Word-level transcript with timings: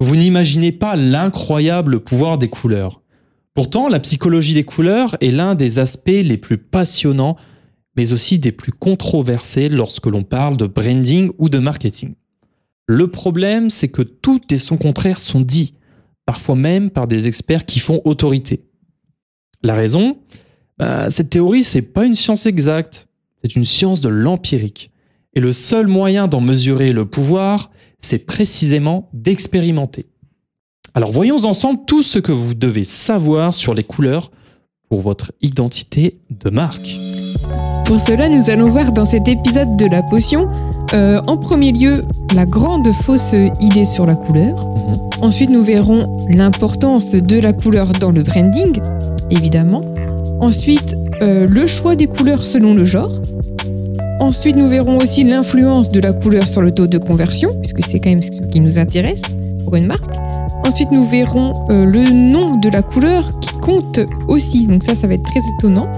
Vous 0.00 0.16
n'imaginez 0.16 0.72
pas 0.72 0.96
l'incroyable 0.96 2.00
pouvoir 2.00 2.38
des 2.38 2.48
couleurs. 2.48 3.02
Pourtant, 3.52 3.88
la 3.88 4.00
psychologie 4.00 4.54
des 4.54 4.64
couleurs 4.64 5.16
est 5.20 5.30
l'un 5.30 5.54
des 5.54 5.78
aspects 5.78 6.08
les 6.08 6.38
plus 6.38 6.56
passionnants, 6.56 7.36
mais 7.96 8.12
aussi 8.12 8.38
des 8.38 8.52
plus 8.52 8.72
controversés 8.72 9.68
lorsque 9.68 10.06
l'on 10.06 10.22
parle 10.22 10.56
de 10.56 10.66
branding 10.66 11.30
ou 11.38 11.50
de 11.50 11.58
marketing. 11.58 12.14
Le 12.86 13.08
problème, 13.08 13.68
c'est 13.68 13.88
que 13.88 14.02
tout 14.02 14.40
et 14.50 14.58
son 14.58 14.78
contraire 14.78 15.20
sont 15.20 15.42
dits, 15.42 15.74
parfois 16.24 16.56
même 16.56 16.90
par 16.90 17.06
des 17.06 17.26
experts 17.26 17.66
qui 17.66 17.78
font 17.78 18.00
autorité. 18.04 18.64
La 19.62 19.74
raison? 19.74 20.18
Bah, 20.78 21.10
Cette 21.10 21.30
théorie, 21.30 21.62
c'est 21.62 21.82
pas 21.82 22.06
une 22.06 22.14
science 22.14 22.46
exacte, 22.46 23.06
c'est 23.42 23.54
une 23.54 23.64
science 23.64 24.00
de 24.00 24.08
l'empirique. 24.08 24.90
Et 25.34 25.40
le 25.40 25.52
seul 25.52 25.86
moyen 25.86 26.26
d'en 26.26 26.40
mesurer 26.40 26.92
le 26.92 27.04
pouvoir, 27.04 27.70
c'est 28.00 28.18
précisément 28.18 29.08
d'expérimenter. 29.12 30.06
Alors 30.94 31.12
voyons 31.12 31.44
ensemble 31.44 31.80
tout 31.86 32.02
ce 32.02 32.18
que 32.18 32.32
vous 32.32 32.54
devez 32.54 32.84
savoir 32.84 33.54
sur 33.54 33.74
les 33.74 33.84
couleurs 33.84 34.30
pour 34.88 35.00
votre 35.00 35.32
identité 35.40 36.18
de 36.30 36.50
marque. 36.50 36.96
Pour 37.84 38.00
cela, 38.00 38.28
nous 38.28 38.50
allons 38.50 38.68
voir 38.68 38.92
dans 38.92 39.04
cet 39.04 39.28
épisode 39.28 39.76
de 39.76 39.86
la 39.86 40.02
potion, 40.02 40.48
euh, 40.92 41.20
en 41.26 41.36
premier 41.36 41.72
lieu, 41.72 42.04
la 42.34 42.46
grande 42.46 42.90
fausse 42.92 43.34
idée 43.60 43.84
sur 43.84 44.06
la 44.06 44.16
couleur. 44.16 44.66
Mhm. 44.66 45.00
Ensuite, 45.22 45.50
nous 45.50 45.62
verrons 45.62 46.26
l'importance 46.28 47.12
de 47.12 47.38
la 47.38 47.52
couleur 47.52 47.92
dans 47.92 48.10
le 48.10 48.22
branding, 48.22 48.80
évidemment. 49.30 49.82
Ensuite, 50.40 50.96
euh, 51.22 51.46
le 51.46 51.66
choix 51.66 51.96
des 51.96 52.06
couleurs 52.06 52.44
selon 52.44 52.74
le 52.74 52.84
genre. 52.84 53.12
Ensuite, 54.20 54.54
nous 54.54 54.68
verrons 54.68 54.98
aussi 54.98 55.24
l'influence 55.24 55.90
de 55.90 55.98
la 55.98 56.12
couleur 56.12 56.46
sur 56.46 56.60
le 56.60 56.70
taux 56.72 56.86
de 56.86 56.98
conversion, 56.98 57.54
puisque 57.58 57.82
c'est 57.82 57.98
quand 57.98 58.10
même 58.10 58.22
ce 58.22 58.42
qui 58.42 58.60
nous 58.60 58.78
intéresse 58.78 59.22
pour 59.64 59.76
une 59.76 59.86
marque. 59.86 60.14
Ensuite, 60.62 60.92
nous 60.92 61.06
verrons 61.06 61.66
euh, 61.70 61.86
le 61.86 62.10
nom 62.10 62.56
de 62.56 62.68
la 62.68 62.82
couleur 62.82 63.40
qui 63.40 63.54
compte 63.62 63.98
aussi, 64.28 64.66
donc 64.66 64.82
ça, 64.82 64.94
ça 64.94 65.06
va 65.06 65.14
être 65.14 65.22
très 65.22 65.40
étonnant. 65.56 65.90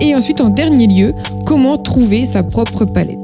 Et 0.00 0.14
ensuite, 0.14 0.40
en 0.40 0.50
dernier 0.50 0.86
lieu, 0.86 1.14
comment 1.46 1.76
trouver 1.76 2.26
sa 2.26 2.44
propre 2.44 2.84
palette. 2.84 3.18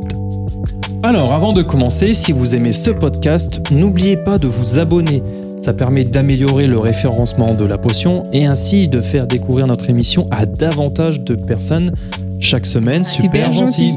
Alors, 1.04 1.32
avant 1.32 1.52
de 1.52 1.62
commencer, 1.62 2.12
si 2.12 2.32
vous 2.32 2.56
aimez 2.56 2.72
ce 2.72 2.90
podcast, 2.90 3.60
n'oubliez 3.70 4.16
pas 4.16 4.38
de 4.38 4.48
vous 4.48 4.80
abonner. 4.80 5.22
Ça 5.60 5.74
permet 5.74 6.04
d'améliorer 6.04 6.66
le 6.66 6.78
référencement 6.78 7.54
de 7.54 7.64
la 7.64 7.78
potion 7.78 8.24
et 8.32 8.46
ainsi 8.46 8.88
de 8.88 9.00
faire 9.00 9.28
découvrir 9.28 9.68
notre 9.68 9.90
émission 9.90 10.26
à 10.32 10.44
davantage 10.44 11.20
de 11.20 11.36
personnes 11.36 11.92
chaque 12.40 12.66
semaine. 12.66 13.04
Super, 13.04 13.52
gentil. 13.52 13.94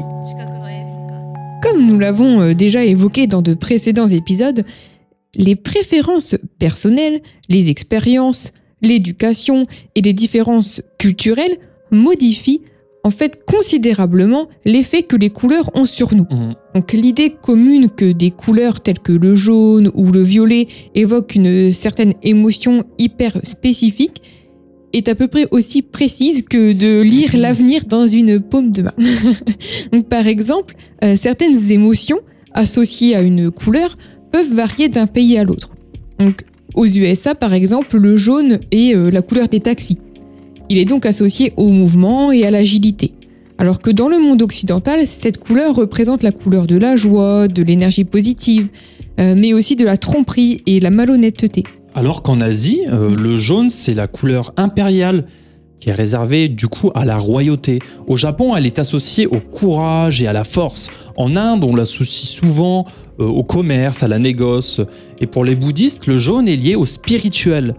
Comme 1.74 1.88
nous 1.88 1.98
l'avons 1.98 2.40
euh, 2.40 2.54
déjà 2.54 2.84
évoqué 2.84 3.26
dans 3.26 3.42
de 3.42 3.52
précédents 3.52 4.06
épisodes, 4.06 4.64
les 5.34 5.56
préférences 5.56 6.36
personnelles, 6.60 7.20
les 7.48 7.68
expériences, 7.68 8.52
l'éducation 8.80 9.66
et 9.96 10.00
les 10.00 10.12
différences 10.12 10.82
culturelles 11.00 11.58
modifient 11.90 12.60
en 13.02 13.10
fait 13.10 13.44
considérablement 13.44 14.48
l'effet 14.64 15.02
que 15.02 15.16
les 15.16 15.30
couleurs 15.30 15.68
ont 15.74 15.84
sur 15.84 16.14
nous. 16.14 16.28
Mhm. 16.30 16.54
Donc 16.76 16.92
l'idée 16.92 17.30
commune 17.42 17.90
que 17.90 18.12
des 18.12 18.30
couleurs 18.30 18.80
telles 18.80 19.00
que 19.00 19.12
le 19.12 19.34
jaune 19.34 19.90
ou 19.94 20.12
le 20.12 20.22
violet 20.22 20.68
évoquent 20.94 21.34
une 21.34 21.72
certaine 21.72 22.14
émotion 22.22 22.84
hyper 22.98 23.40
spécifique 23.42 24.22
est 24.94 25.08
à 25.08 25.14
peu 25.14 25.28
près 25.28 25.46
aussi 25.50 25.82
précise 25.82 26.42
que 26.42 26.72
de 26.72 27.02
lire 27.02 27.36
l'avenir 27.36 27.84
dans 27.86 28.06
une 28.06 28.40
paume 28.40 28.70
de 28.70 28.82
main. 28.82 28.94
Donc, 29.92 30.08
par 30.08 30.26
exemple, 30.26 30.74
euh, 31.02 31.16
certaines 31.16 31.72
émotions 31.72 32.20
associées 32.52 33.14
à 33.14 33.22
une 33.22 33.50
couleur 33.50 33.96
peuvent 34.32 34.52
varier 34.52 34.88
d'un 34.88 35.06
pays 35.06 35.36
à 35.36 35.44
l'autre. 35.44 35.74
Donc, 36.18 36.44
aux 36.74 36.86
USA, 36.86 37.34
par 37.34 37.52
exemple, 37.52 37.98
le 37.98 38.16
jaune 38.16 38.60
est 38.70 38.94
euh, 38.94 39.10
la 39.10 39.22
couleur 39.22 39.48
des 39.48 39.60
taxis. 39.60 39.98
Il 40.70 40.78
est 40.78 40.84
donc 40.84 41.04
associé 41.06 41.52
au 41.56 41.68
mouvement 41.68 42.32
et 42.32 42.44
à 42.44 42.50
l'agilité. 42.50 43.12
Alors 43.58 43.80
que 43.80 43.90
dans 43.90 44.08
le 44.08 44.18
monde 44.18 44.42
occidental, 44.42 45.06
cette 45.06 45.38
couleur 45.38 45.74
représente 45.74 46.22
la 46.22 46.32
couleur 46.32 46.66
de 46.66 46.76
la 46.76 46.96
joie, 46.96 47.46
de 47.46 47.62
l'énergie 47.62 48.04
positive, 48.04 48.68
euh, 49.20 49.34
mais 49.36 49.52
aussi 49.52 49.76
de 49.76 49.84
la 49.84 49.96
tromperie 49.96 50.62
et 50.66 50.80
la 50.80 50.90
malhonnêteté. 50.90 51.64
Alors 51.94 52.22
qu'en 52.22 52.40
Asie, 52.40 52.80
euh, 52.88 53.14
le 53.14 53.36
jaune, 53.36 53.70
c'est 53.70 53.94
la 53.94 54.08
couleur 54.08 54.52
impériale 54.56 55.26
qui 55.78 55.90
est 55.90 55.92
réservée 55.92 56.48
du 56.48 56.66
coup 56.66 56.90
à 56.94 57.04
la 57.04 57.16
royauté. 57.16 57.78
Au 58.08 58.16
Japon, 58.16 58.56
elle 58.56 58.66
est 58.66 58.80
associée 58.80 59.26
au 59.26 59.38
courage 59.38 60.20
et 60.20 60.26
à 60.26 60.32
la 60.32 60.42
force. 60.42 60.90
En 61.16 61.36
Inde, 61.36 61.62
on 61.62 61.76
l'associe 61.76 62.28
souvent 62.28 62.84
euh, 63.20 63.24
au 63.26 63.44
commerce, 63.44 64.02
à 64.02 64.08
la 64.08 64.18
négoce. 64.18 64.80
Et 65.20 65.28
pour 65.28 65.44
les 65.44 65.54
bouddhistes, 65.54 66.08
le 66.08 66.16
jaune 66.16 66.48
est 66.48 66.56
lié 66.56 66.74
au 66.74 66.84
spirituel. 66.84 67.76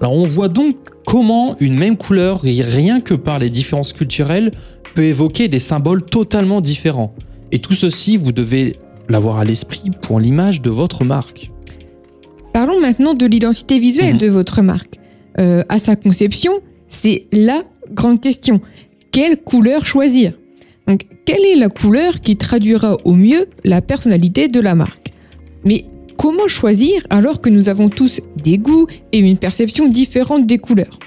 Alors 0.00 0.14
on 0.14 0.24
voit 0.24 0.48
donc 0.48 0.76
comment 1.04 1.54
une 1.60 1.76
même 1.76 1.98
couleur, 1.98 2.40
rien 2.40 3.02
que 3.02 3.12
par 3.12 3.38
les 3.38 3.50
différences 3.50 3.92
culturelles, 3.92 4.52
peut 4.94 5.04
évoquer 5.04 5.48
des 5.48 5.58
symboles 5.58 6.02
totalement 6.02 6.62
différents. 6.62 7.14
Et 7.52 7.58
tout 7.58 7.74
ceci, 7.74 8.16
vous 8.16 8.32
devez 8.32 8.76
l'avoir 9.10 9.36
à 9.36 9.44
l'esprit 9.44 9.90
pour 10.00 10.18
l'image 10.18 10.62
de 10.62 10.70
votre 10.70 11.04
marque. 11.04 11.50
Parlons 12.52 12.80
maintenant 12.80 13.14
de 13.14 13.26
l'identité 13.26 13.78
visuelle 13.78 14.14
mhm. 14.14 14.20
de 14.20 14.28
votre 14.28 14.62
marque. 14.62 14.96
Euh, 15.38 15.62
à 15.68 15.78
sa 15.78 15.96
conception, 15.96 16.52
c'est 16.88 17.26
la 17.32 17.62
grande 17.92 18.20
question. 18.20 18.60
Quelle 19.12 19.36
couleur 19.36 19.86
choisir? 19.86 20.32
Donc, 20.86 21.02
quelle 21.24 21.44
est 21.44 21.56
la 21.56 21.68
couleur 21.68 22.20
qui 22.20 22.36
traduira 22.36 22.96
au 23.04 23.14
mieux 23.14 23.46
la 23.64 23.80
personnalité 23.80 24.48
de 24.48 24.60
la 24.60 24.74
marque? 24.74 25.12
Mais 25.64 25.84
comment 26.16 26.48
choisir 26.48 27.06
alors 27.10 27.40
que 27.40 27.48
nous 27.48 27.68
avons 27.68 27.88
tous 27.88 28.20
des 28.42 28.58
goûts 28.58 28.86
et 29.12 29.18
une 29.18 29.38
perception 29.38 29.88
différente 29.88 30.46
des 30.46 30.58
couleurs? 30.58 30.98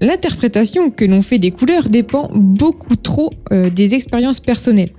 L'interprétation 0.00 0.90
que 0.90 1.04
l'on 1.04 1.22
fait 1.22 1.38
des 1.38 1.52
couleurs 1.52 1.88
dépend 1.88 2.30
beaucoup 2.34 2.96
trop 2.96 3.30
euh, 3.52 3.70
des 3.70 3.94
expériences 3.94 4.40
personnelles. 4.40 4.90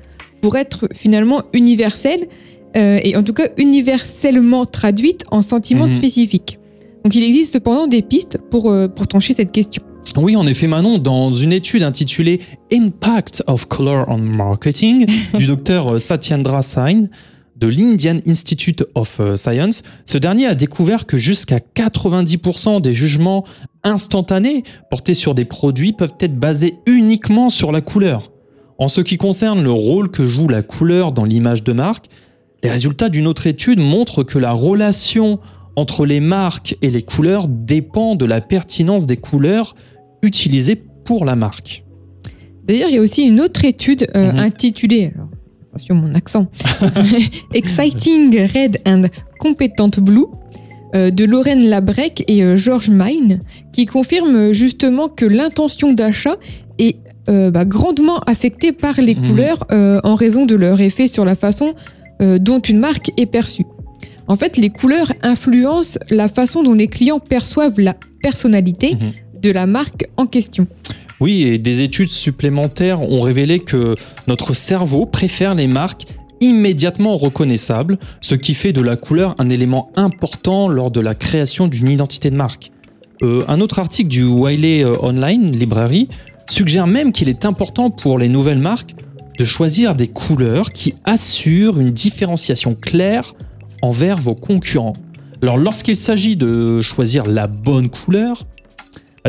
Pour 0.41 0.57
être 0.57 0.87
finalement 0.93 1.43
universelle, 1.53 2.27
euh, 2.75 2.99
et 3.03 3.15
en 3.15 3.23
tout 3.23 3.33
cas 3.33 3.47
universellement 3.57 4.65
traduite 4.65 5.25
en 5.31 5.41
sentiments 5.41 5.87
mhm. 5.87 5.97
spécifiques. 5.97 6.59
Donc 7.03 7.15
il 7.15 7.23
existe 7.23 7.53
cependant 7.53 7.87
des 7.87 8.01
pistes 8.01 8.39
pour, 8.49 8.71
euh, 8.71 8.87
pour 8.87 9.07
trancher 9.07 9.33
cette 9.33 9.51
question. 9.51 9.83
Oui, 10.15 10.35
en 10.35 10.45
effet, 10.45 10.67
Manon, 10.67 10.99
dans 10.99 11.33
une 11.33 11.53
étude 11.53 11.81
intitulée 11.81 12.41
Impact 12.71 13.43
of 13.47 13.65
Color 13.67 14.05
on 14.09 14.17
Marketing 14.17 15.05
du 15.37 15.45
docteur 15.45 15.99
Satyendra 15.99 16.61
Sain 16.61 17.07
de 17.55 17.67
l'Indian 17.67 18.19
Institute 18.27 18.83
of 18.95 19.19
euh, 19.19 19.35
Science, 19.35 19.83
ce 20.05 20.17
dernier 20.17 20.47
a 20.47 20.55
découvert 20.55 21.05
que 21.05 21.17
jusqu'à 21.17 21.59
90% 21.59 22.81
des 22.81 22.93
jugements 22.93 23.45
instantanés 23.83 24.63
portés 24.89 25.13
sur 25.13 25.35
des 25.35 25.45
produits 25.45 25.93
peuvent 25.93 26.15
être 26.19 26.37
basés 26.37 26.75
uniquement 26.85 27.49
sur 27.49 27.71
la 27.71 27.81
couleur. 27.81 28.31
En 28.79 28.87
ce 28.87 29.01
qui 29.01 29.17
concerne 29.17 29.63
le 29.63 29.71
rôle 29.71 30.09
que 30.09 30.25
joue 30.25 30.47
la 30.47 30.61
couleur 30.61 31.11
dans 31.11 31.25
l'image 31.25 31.63
de 31.63 31.73
marque, 31.73 32.07
les 32.63 32.69
résultats 32.69 33.09
d'une 33.09 33.27
autre 33.27 33.45
étude 33.45 33.79
montrent 33.79 34.23
que 34.23 34.39
la 34.39 34.51
relation 34.51 35.39
entre 35.75 36.05
les 36.05 36.19
marques 36.19 36.77
et 36.81 36.89
les 36.89 37.01
couleurs 37.01 37.47
dépend 37.47 38.15
de 38.15 38.25
la 38.25 38.41
pertinence 38.41 39.05
des 39.05 39.17
couleurs 39.17 39.75
utilisées 40.21 40.81
pour 41.05 41.25
la 41.25 41.35
marque. 41.35 41.83
D'ailleurs, 42.65 42.89
il 42.89 42.95
y 42.95 42.97
a 42.97 43.01
aussi 43.01 43.23
une 43.23 43.41
autre 43.41 43.65
étude 43.65 44.07
euh, 44.15 44.31
mhm. 44.31 44.39
intitulée, 44.39 45.11
alors, 45.13 45.27
attention 45.69 45.95
mon 45.95 46.13
accent, 46.13 46.47
Exciting 47.53 48.39
Red 48.39 48.79
and 48.85 49.07
Competent 49.39 49.99
Blue 49.99 50.27
euh, 50.95 51.11
de 51.11 51.25
Lorraine 51.25 51.65
Labrec 51.65 52.23
et 52.27 52.43
euh, 52.43 52.55
George 52.55 52.89
Mine, 52.89 53.41
qui 53.73 53.85
confirme 53.85 54.53
justement 54.53 55.09
que 55.09 55.25
l'intention 55.25 55.91
d'achat 55.91 56.37
est 56.79 56.97
bah, 57.25 57.63
grandement 57.63 58.19
affectée 58.27 58.73
par 58.73 58.99
les 58.99 59.15
mhm. 59.15 59.21
couleurs 59.21 59.65
en 59.69 60.13
raison 60.15 60.45
de 60.45 60.55
leur 60.55 60.81
effet 60.81 61.07
sur 61.07 61.23
la 61.23 61.35
façon 61.35 61.73
euh, 62.23 62.39
dont 62.39 62.59
une 62.59 62.79
marque 62.79 63.11
est 63.17 63.25
perçue. 63.25 63.65
En 64.27 64.35
fait, 64.35 64.57
les 64.57 64.69
couleurs 64.69 65.11
influencent 65.21 65.99
la 66.09 66.29
façon 66.29 66.63
dont 66.63 66.73
les 66.73 66.87
clients 66.87 67.19
perçoivent 67.19 67.79
la 67.79 67.95
personnalité 68.21 68.95
mhm. 68.95 69.41
de 69.41 69.51
la 69.51 69.65
marque 69.67 70.05
en 70.17 70.25
question. 70.25 70.65
Oui, 71.19 71.43
et 71.43 71.57
des 71.57 71.83
études 71.83 72.09
supplémentaires 72.09 73.01
ont 73.01 73.21
révélé 73.21 73.59
que 73.59 73.95
notre 74.27 74.53
cerveau 74.53 75.05
préfère 75.05 75.53
les 75.53 75.67
marques 75.67 76.05
immédiatement 76.41 77.15
reconnaissables, 77.15 77.97
ce 78.21 78.35
qui 78.35 78.53
fait 78.53 78.73
de 78.73 78.81
la 78.81 78.95
couleur 78.95 79.35
un 79.39 79.49
élément 79.49 79.91
important 79.95 80.67
lors 80.67 80.91
de 80.91 80.99
la 80.99 81.15
création 81.15 81.67
d'une 81.67 81.87
identité 81.87 82.29
de 82.29 82.35
marque. 82.35 82.71
Euh, 83.21 83.45
un 83.47 83.61
autre 83.61 83.79
article 83.79 84.09
du 84.09 84.25
Wiley 84.25 84.83
euh, 84.83 84.97
Online 85.01 85.51
Library 85.51 86.09
suggère 86.49 86.87
même 86.87 87.11
qu'il 87.11 87.29
est 87.29 87.45
important 87.45 87.89
pour 87.89 88.19
les 88.19 88.27
nouvelles 88.27 88.59
marques 88.59 88.95
de 89.37 89.45
choisir 89.45 89.95
des 89.95 90.07
couleurs 90.07 90.71
qui 90.71 90.95
assurent 91.03 91.79
une 91.79 91.91
différenciation 91.91 92.75
claire 92.75 93.33
envers 93.81 94.17
vos 94.17 94.35
concurrents. 94.35 94.93
Alors 95.41 95.57
lorsqu'il 95.57 95.95
s'agit 95.95 96.35
de 96.35 96.81
choisir 96.81 97.25
la 97.25 97.47
bonne 97.47 97.89
couleur, 97.89 98.43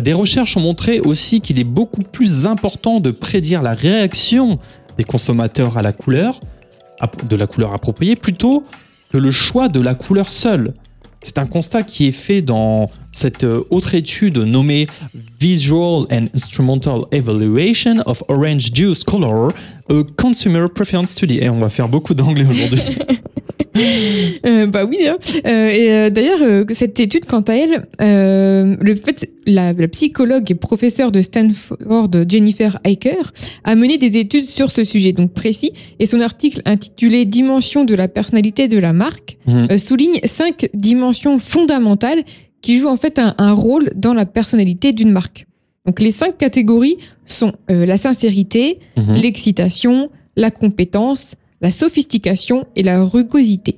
des 0.00 0.12
recherches 0.12 0.56
ont 0.56 0.60
montré 0.60 1.00
aussi 1.00 1.40
qu'il 1.40 1.60
est 1.60 1.64
beaucoup 1.64 2.02
plus 2.02 2.46
important 2.46 3.00
de 3.00 3.10
prédire 3.10 3.62
la 3.62 3.72
réaction 3.72 4.58
des 4.98 5.04
consommateurs 5.04 5.76
à 5.76 5.82
la 5.82 5.92
couleur, 5.92 6.40
de 7.28 7.36
la 7.36 7.46
couleur 7.46 7.72
appropriée, 7.72 8.16
plutôt 8.16 8.64
que 9.10 9.18
le 9.18 9.30
choix 9.30 9.68
de 9.68 9.80
la 9.80 9.94
couleur 9.94 10.30
seule. 10.30 10.74
C'est 11.22 11.38
un 11.38 11.46
constat 11.46 11.82
qui 11.82 12.06
est 12.06 12.12
fait 12.12 12.42
dans 12.42 12.90
cette 13.14 13.44
euh, 13.44 13.62
autre 13.70 13.94
étude 13.94 14.38
nommée 14.38 14.86
Visual 15.40 16.06
and 16.10 16.26
Instrumental 16.34 17.00
Evaluation 17.12 17.96
of 18.06 18.22
Orange 18.28 18.70
Juice 18.74 19.04
Color, 19.04 19.52
a 19.90 20.02
Consumer 20.16 20.66
Preference 20.74 21.10
Study. 21.10 21.38
Et 21.40 21.48
on 21.48 21.58
va 21.58 21.68
faire 21.68 21.88
beaucoup 21.88 22.14
d'anglais 22.14 22.46
aujourd'hui. 22.48 22.80
Euh, 24.46 24.66
bah 24.68 24.84
oui. 24.84 24.98
hein. 25.08 25.16
Euh, 25.46 25.68
et 25.68 25.92
euh, 25.92 26.10
d'ailleurs, 26.10 26.38
euh, 26.42 26.64
cette 26.68 26.98
étude, 27.00 27.24
quant 27.24 27.40
à 27.40 27.54
elle, 27.54 27.86
euh, 28.00 28.76
le 28.80 28.94
fait, 28.94 29.28
la, 29.46 29.72
la 29.72 29.88
psychologue 29.88 30.48
et 30.50 30.54
professeure 30.54 31.10
de 31.10 31.20
Stanford, 31.20 32.08
Jennifer 32.28 32.78
Eicher, 32.84 33.18
a 33.64 33.74
mené 33.74 33.98
des 33.98 34.16
études 34.16 34.44
sur 34.44 34.70
ce 34.70 34.84
sujet 34.84 35.12
donc 35.12 35.32
précis. 35.32 35.72
Et 35.98 36.06
son 36.06 36.20
article 36.20 36.62
intitulé 36.66 37.24
Dimension 37.24 37.84
de 37.84 37.94
la 37.96 38.06
personnalité 38.06 38.68
de 38.68 38.78
la 38.78 38.92
marque 38.92 39.38
Mhm. 39.46 39.76
souligne 39.76 40.20
cinq 40.24 40.68
dimensions 40.72 41.38
fondamentales 41.38 42.22
qui 42.64 42.78
jouent 42.78 42.88
en 42.88 42.96
fait 42.96 43.18
un, 43.18 43.34
un 43.38 43.52
rôle 43.52 43.92
dans 43.94 44.14
la 44.14 44.24
personnalité 44.26 44.92
d'une 44.92 45.10
marque. 45.10 45.46
Donc 45.86 46.00
les 46.00 46.10
cinq 46.10 46.38
catégories 46.38 46.96
sont 47.26 47.52
euh, 47.70 47.84
la 47.84 47.98
sincérité, 47.98 48.78
Mhm. 48.96 49.14
l'excitation, 49.24 49.94
la 50.36 50.50
compétence, 50.50 51.34
la 51.60 51.70
sophistication 51.70 52.64
et 52.74 52.82
la 52.82 53.04
rugosité. 53.04 53.72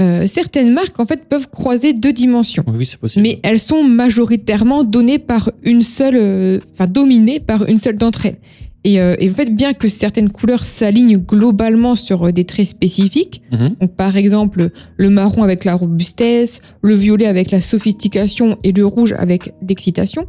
Euh, 0.00 0.26
certaines 0.26 0.72
marques 0.72 0.98
en 1.00 1.06
fait 1.06 1.24
peuvent 1.28 1.48
croiser 1.48 1.92
deux 1.92 2.12
dimensions, 2.12 2.64
Oui, 2.66 2.74
oui, 2.78 2.86
c'est 2.86 2.98
possible. 3.00 3.22
mais 3.22 3.38
elles 3.44 3.58
sont 3.60 3.82
majoritairement 3.84 4.82
données 4.84 5.18
par 5.20 5.50
une 5.62 5.82
seule, 5.82 6.16
euh, 6.16 6.58
enfin 6.72 6.86
dominées 6.88 7.40
par 7.40 7.68
une 7.68 7.78
seule 7.78 7.96
d'entre 7.96 8.26
elles. 8.26 8.38
Et, 8.84 9.00
euh, 9.00 9.16
et 9.18 9.28
en 9.28 9.34
fait, 9.34 9.54
bien 9.54 9.72
que 9.74 9.88
certaines 9.88 10.30
couleurs 10.30 10.64
s'alignent 10.64 11.18
globalement 11.18 11.94
sur 11.96 12.28
euh, 12.28 12.32
des 12.32 12.44
traits 12.44 12.68
spécifiques, 12.68 13.42
Mhm. 13.52 13.74
donc 13.80 13.96
par 13.96 14.16
exemple 14.16 14.70
le 14.96 15.10
marron 15.10 15.42
avec 15.42 15.64
la 15.64 15.74
robustesse, 15.74 16.60
le 16.82 16.94
violet 16.94 17.26
avec 17.26 17.50
la 17.50 17.60
sophistication 17.60 18.56
et 18.62 18.72
le 18.72 18.86
rouge 18.86 19.14
avec 19.18 19.52
l'excitation, 19.68 20.26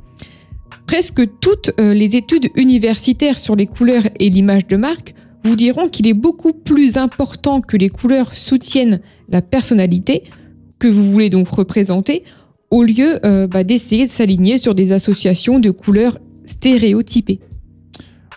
presque 0.88 1.22
toutes 1.40 1.72
euh, 1.80 1.94
les 1.94 2.16
études 2.16 2.48
universitaires 2.56 3.38
sur 3.38 3.56
les 3.56 3.68
couleurs 3.68 4.04
et 4.20 4.30
l'image 4.30 4.66
de 4.68 4.78
marque 4.78 5.14
vous 5.44 5.56
diront 5.56 5.88
qu'il 5.88 6.08
est 6.08 6.14
beaucoup 6.14 6.52
plus 6.54 6.98
important 6.98 7.62
que 7.62 7.78
les 7.78 7.90
couleurs 7.90 8.34
soutiennent 8.36 9.00
la 9.30 9.42
personnalité 9.42 10.24
que 10.80 10.88
vous 10.88 11.04
voulez 11.04 11.30
donc 11.30 11.48
représenter, 11.48 12.24
au 12.72 12.84
lieu 12.84 13.20
euh, 13.26 13.48
bah, 13.48 13.64
d'essayer 13.64 14.06
de 14.06 14.12
s'aligner 14.12 14.58
sur 14.58 14.74
des 14.74 14.92
associations 14.92 15.60
de 15.60 15.70
couleurs 15.72 16.18
stéréotypées. 16.46 17.40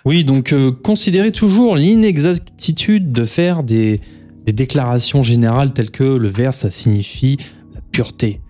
Oui, 0.04 0.24
donc 0.24 0.52
euh, 0.52 0.72
considérez 0.72 1.30
toujours 1.30 1.76
l'inexactitude 1.76 3.12
de 3.12 3.24
faire 3.24 3.62
des, 3.62 4.00
déclarations 4.46 5.22
générales 5.22 5.72
telles 5.72 5.90
que 5.90 6.02
le 6.02 6.28
vert, 6.28 6.52
ça 6.52 6.70
signifie 6.70 7.36
la 7.74 7.80
pureté. 7.92 8.40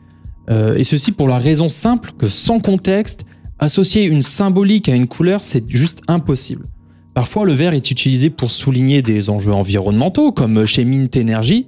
Euh, 0.51 0.77
et 0.77 0.85
ceci 0.85 1.13
pour 1.13 1.29
la 1.29 1.39
raison 1.39 1.69
simple 1.69 2.13
que 2.19 2.29
sans 2.29 2.61
contexte, 2.61 3.25
associer 3.59 4.07
une 4.07 4.23
symbolique 4.23 4.89
à 4.89 4.95
une 4.95 5.07
couleur, 5.07 5.43
c'est 5.43 5.69
juste 5.71 6.01
impossible. 6.09 6.65
Parfois, 7.15 7.45
le 7.45 7.53
vert 7.53 7.75
est 7.75 7.91
utilisé 7.91 8.31
pour 8.31 8.51
souligner 8.51 9.03
des 9.03 9.29
enjeux 9.29 9.53
environnementaux, 9.53 10.33
comme 10.33 10.65
chez 10.65 10.87
Mint 10.87 11.15
Energy, 11.19 11.67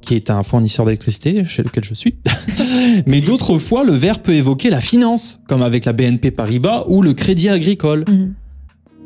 qui 0.00 0.14
est 0.14 0.30
un 0.30 0.44
fournisseur 0.44 0.86
d'électricité 0.86 1.44
chez 1.44 1.64
lequel 1.64 1.82
je 1.82 1.94
suis. 1.94 2.14
Mais 3.06 3.20
d'autres 3.20 3.58
fois, 3.58 3.82
le 3.82 3.92
vert 3.92 4.20
peut 4.20 4.34
évoquer 4.34 4.70
la 4.70 4.80
finance, 4.80 5.40
comme 5.48 5.62
avec 5.62 5.84
la 5.84 5.92
BNP 5.92 6.30
Paribas 6.30 6.84
ou 6.88 7.02
le 7.02 7.12
Crédit 7.12 7.48
Agricole 7.48 8.04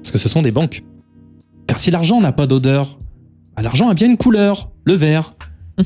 parce 0.09 0.23
que 0.23 0.29
ce 0.29 0.33
sont 0.33 0.41
des 0.41 0.53
banques. 0.53 0.83
Car 1.67 1.79
si 1.79 1.91
l'argent 1.91 2.19
n'a 2.21 2.33
pas 2.33 2.47
d'odeur, 2.47 2.99
bah, 3.55 3.63
l'argent 3.63 3.91
a 3.91 3.95
bien 3.95 4.07
une 4.09 4.17
couleur, 4.17 4.71
le 4.85 4.95
vert. 4.95 5.35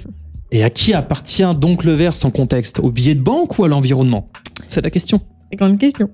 Et 0.52 0.62
à 0.62 0.70
qui 0.70 0.92
appartient 0.92 1.42
donc 1.58 1.82
le 1.82 1.92
vert 1.92 2.14
sans 2.14 2.30
contexte? 2.30 2.78
Au 2.78 2.90
billet 2.92 3.14
de 3.16 3.20
banque 3.22 3.58
ou 3.58 3.64
à 3.64 3.68
l'environnement? 3.68 4.28
C'est 4.68 4.80
la 4.82 4.90
question. 4.90 5.20
C'est 5.50 5.56
grande 5.56 5.78
question. 5.78 6.08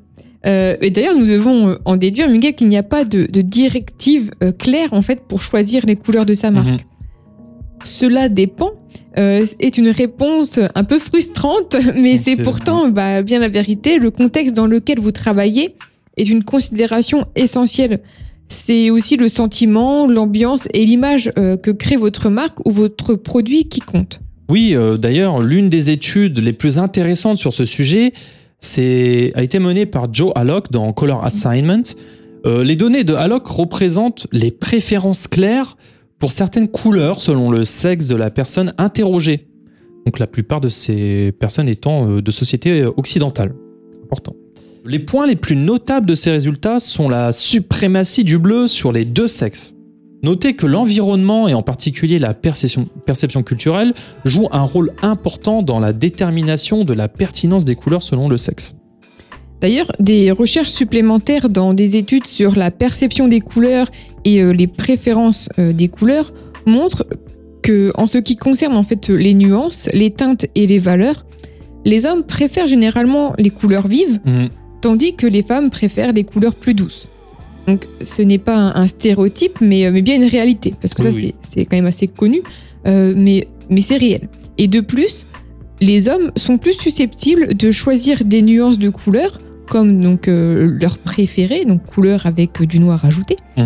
Euh, 0.46 0.76
et 0.80 0.90
d'ailleurs, 0.90 1.16
nous 1.16 1.26
devons 1.26 1.68
euh, 1.68 1.74
en 1.84 1.96
déduire, 1.96 2.30
Miguel, 2.30 2.54
qu'il 2.54 2.68
n'y 2.68 2.76
a 2.78 2.82
pas 2.84 3.04
de, 3.04 3.26
de 3.26 3.40
directive 3.40 4.30
euh, 4.42 4.52
claire 4.52 4.92
en 4.92 5.02
fait 5.02 5.22
pour 5.26 5.42
choisir 5.42 5.84
les 5.86 5.96
couleurs 5.96 6.24
de 6.24 6.34
sa 6.34 6.50
marque. 6.52 6.68
Mhm. 6.70 6.78
Cela 7.84 8.28
dépend 8.28 8.70
euh, 9.18 9.44
est 9.58 9.76
une 9.76 9.88
réponse 9.88 10.60
un 10.74 10.84
peu 10.84 10.98
frustrante, 10.98 11.76
mais 11.96 12.16
c'est 12.16 12.36
C'est- 12.36 12.42
pourtant 12.42 12.88
bah, 12.88 13.22
bien 13.22 13.40
la 13.40 13.48
vérité. 13.48 13.98
Le 13.98 14.10
contexte 14.12 14.54
dans 14.54 14.66
lequel 14.66 15.00
vous 15.00 15.10
travaillez 15.12 15.74
est 16.18 16.28
une 16.28 16.44
considération 16.44 17.26
essentielle. 17.34 18.00
C'est 18.48 18.90
aussi 18.90 19.16
le 19.16 19.28
sentiment, 19.28 20.06
l'ambiance 20.06 20.68
et 20.72 20.84
l'image 20.84 21.30
euh, 21.38 21.56
que 21.56 21.70
crée 21.70 21.96
votre 21.96 22.30
marque 22.30 22.66
ou 22.66 22.70
votre 22.70 23.14
produit 23.14 23.68
qui 23.68 23.80
compte. 23.80 24.20
Oui, 24.48 24.72
euh, 24.74 24.96
d'ailleurs, 24.96 25.40
l'une 25.40 25.68
des 25.68 25.90
études 25.90 26.38
les 26.38 26.54
plus 26.54 26.78
intéressantes 26.78 27.36
sur 27.36 27.52
ce 27.52 27.66
sujet 27.66 28.12
a 29.34 29.42
été 29.42 29.58
menée 29.58 29.86
par 29.86 30.12
Joe 30.12 30.32
Hallock 30.34 30.72
dans 30.72 30.92
Color 30.92 31.24
Assignment. 31.24 31.84
Euh, 32.46 32.64
les 32.64 32.74
données 32.74 33.04
de 33.04 33.14
Hallock 33.14 33.46
représentent 33.46 34.26
les 34.32 34.50
préférences 34.50 35.28
claires 35.28 35.76
pour 36.18 36.32
certaines 36.32 36.68
couleurs 36.68 37.20
selon 37.20 37.50
le 37.50 37.64
sexe 37.64 38.08
de 38.08 38.16
la 38.16 38.30
personne 38.30 38.72
interrogée. 38.78 39.46
Donc 40.06 40.18
la 40.18 40.26
plupart 40.26 40.60
de 40.60 40.70
ces 40.70 41.32
personnes 41.32 41.68
étant 41.68 42.20
de 42.20 42.30
sociétés 42.30 42.84
occidentales. 42.96 43.54
Important. 44.04 44.34
Les 44.90 44.98
points 44.98 45.26
les 45.26 45.36
plus 45.36 45.54
notables 45.54 46.06
de 46.06 46.14
ces 46.14 46.30
résultats 46.30 46.78
sont 46.78 47.10
la 47.10 47.30
suprématie 47.30 48.24
du 48.24 48.38
bleu 48.38 48.66
sur 48.66 48.90
les 48.90 49.04
deux 49.04 49.26
sexes. 49.26 49.74
Notez 50.22 50.54
que 50.54 50.64
l'environnement 50.64 51.46
et 51.46 51.52
en 51.52 51.60
particulier 51.60 52.18
la 52.18 52.32
perception, 52.32 52.88
perception 53.04 53.42
culturelle 53.42 53.92
joue 54.24 54.48
un 54.50 54.62
rôle 54.62 54.92
important 55.02 55.62
dans 55.62 55.78
la 55.78 55.92
détermination 55.92 56.86
de 56.86 56.94
la 56.94 57.06
pertinence 57.06 57.66
des 57.66 57.74
couleurs 57.74 58.00
selon 58.00 58.30
le 58.30 58.38
sexe. 58.38 58.76
D'ailleurs, 59.60 59.92
des 60.00 60.30
recherches 60.30 60.70
supplémentaires 60.70 61.50
dans 61.50 61.74
des 61.74 61.98
études 61.98 62.26
sur 62.26 62.56
la 62.56 62.70
perception 62.70 63.28
des 63.28 63.40
couleurs 63.40 63.88
et 64.24 64.40
euh, 64.42 64.52
les 64.52 64.68
préférences 64.68 65.50
euh, 65.58 65.74
des 65.74 65.88
couleurs 65.88 66.32
montrent 66.64 67.06
que, 67.62 67.92
en 67.96 68.06
ce 68.06 68.16
qui 68.16 68.36
concerne 68.36 68.74
en 68.74 68.82
fait 68.82 69.10
les 69.10 69.34
nuances, 69.34 69.90
les 69.92 70.12
teintes 70.12 70.46
et 70.54 70.66
les 70.66 70.78
valeurs, 70.78 71.26
les 71.84 72.06
hommes 72.06 72.22
préfèrent 72.24 72.68
généralement 72.68 73.34
les 73.38 73.50
couleurs 73.50 73.86
vives, 73.86 74.18
Mhm. 74.24 74.48
Tandis 74.80 75.14
que 75.16 75.26
les 75.26 75.42
femmes 75.42 75.70
préfèrent 75.70 76.12
les 76.12 76.24
couleurs 76.24 76.54
plus 76.54 76.74
douces. 76.74 77.08
Donc, 77.66 77.82
ce 78.00 78.22
n'est 78.22 78.38
pas 78.38 78.56
un, 78.56 78.74
un 78.82 78.86
stéréotype, 78.86 79.60
mais, 79.60 79.86
euh, 79.86 79.90
mais 79.92 80.02
bien 80.02 80.16
une 80.16 80.24
réalité, 80.24 80.74
parce 80.80 80.94
que 80.94 81.02
Oui, 81.02 81.08
ça, 81.10 81.14
oui. 81.16 81.34
c'est- 81.42 81.64
quand 81.66 81.76
même 81.76 81.86
assez 81.86 82.08
connu, 82.08 82.40
euh, 82.86 83.12
mais, 83.16 83.48
mais 83.68 83.80
c'est 83.80 83.96
réel. 83.98 84.28
Et 84.56 84.68
de 84.68 84.80
plus, 84.80 85.26
les 85.80 86.08
hommes 86.08 86.32
sont 86.36 86.56
plus 86.58 86.72
susceptibles 86.72 87.54
de 87.54 87.70
choisir 87.70 88.24
des 88.24 88.42
nuances 88.42 88.78
de 88.78 88.88
couleurs, 88.88 89.38
comme 89.68 90.00
donc 90.00 90.28
euh, 90.28 90.76
leur 90.80 90.96
préféré, 90.98 91.64
donc 91.66 91.84
couleur 91.84 92.24
avec 92.24 92.62
du 92.62 92.80
noir 92.80 93.04
ajouté, 93.04 93.36
Mhm. 93.58 93.64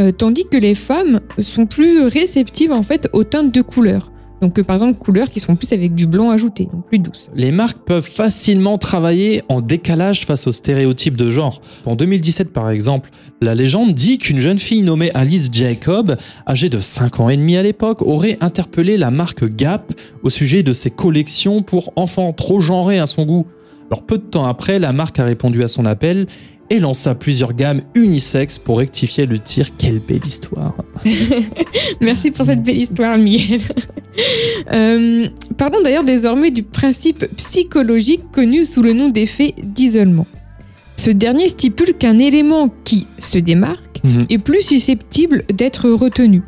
euh, 0.00 0.10
tandis 0.12 0.46
que 0.50 0.56
les 0.56 0.74
femmes 0.74 1.20
sont 1.38 1.66
plus 1.66 2.04
réceptives 2.04 2.72
en 2.72 2.82
fait 2.82 3.08
aux 3.12 3.24
teintes 3.24 3.52
de 3.54 3.60
couleurs. 3.60 4.10
Donc 4.42 4.58
euh, 4.58 4.64
par 4.64 4.74
exemple 4.74 4.98
couleurs 4.98 5.30
qui 5.30 5.40
sont 5.40 5.54
plus 5.54 5.72
avec 5.72 5.94
du 5.94 6.06
blanc 6.06 6.30
ajouté, 6.30 6.68
donc 6.70 6.86
plus 6.86 6.98
douces. 6.98 7.30
Les 7.34 7.52
marques 7.52 7.78
peuvent 7.78 8.04
facilement 8.06 8.76
travailler 8.76 9.42
en 9.48 9.60
décalage 9.60 10.26
face 10.26 10.46
aux 10.48 10.52
stéréotypes 10.52 11.16
de 11.16 11.30
genre. 11.30 11.62
En 11.86 11.94
2017 11.94 12.52
par 12.52 12.68
exemple, 12.68 13.10
la 13.40 13.54
légende 13.54 13.94
dit 13.94 14.18
qu'une 14.18 14.40
jeune 14.40 14.58
fille 14.58 14.82
nommée 14.82 15.12
Alice 15.14 15.48
Jacob, 15.52 16.16
âgée 16.46 16.68
de 16.68 16.80
5 16.80 17.20
ans 17.20 17.28
et 17.28 17.36
demi 17.36 17.56
à 17.56 17.62
l'époque, 17.62 18.02
aurait 18.02 18.36
interpellé 18.40 18.96
la 18.96 19.12
marque 19.12 19.44
Gap 19.44 19.92
au 20.24 20.28
sujet 20.28 20.64
de 20.64 20.72
ses 20.72 20.90
collections 20.90 21.62
pour 21.62 21.92
enfants 21.94 22.32
trop 22.32 22.60
genrés 22.60 22.98
à 22.98 23.06
son 23.06 23.24
goût. 23.24 23.46
Alors 23.92 24.06
peu 24.06 24.16
de 24.16 24.22
temps 24.22 24.46
après, 24.46 24.78
la 24.78 24.94
marque 24.94 25.18
a 25.18 25.24
répondu 25.24 25.62
à 25.62 25.68
son 25.68 25.84
appel 25.84 26.26
et 26.70 26.80
lança 26.80 27.14
plusieurs 27.14 27.52
gammes 27.52 27.82
unisexes 27.94 28.58
pour 28.58 28.78
rectifier 28.78 29.26
le 29.26 29.38
tir. 29.38 29.76
Quelle 29.76 29.98
belle 29.98 30.24
histoire 30.24 30.74
Merci 32.00 32.30
pour 32.30 32.46
cette 32.46 32.62
belle 32.62 32.78
histoire, 32.78 33.18
Miguel. 33.18 33.60
Euh, 34.74 35.26
parlons 35.56 35.80
d'ailleurs 35.82 36.04
désormais 36.04 36.50
du 36.50 36.62
principe 36.62 37.24
psychologique 37.36 38.20
connu 38.30 38.66
sous 38.66 38.82
le 38.82 38.92
nom 38.92 39.08
d'effet 39.08 39.54
d'isolement. 39.62 40.26
Ce 40.96 41.10
dernier 41.10 41.48
stipule 41.48 41.94
qu'un 41.94 42.18
élément 42.18 42.68
qui 42.84 43.06
se 43.18 43.38
démarque 43.38 44.00
Mhm. 44.04 44.26
est 44.28 44.38
plus 44.38 44.60
susceptible 44.62 45.44
d'être 45.52 45.88
retenu. 45.88 46.42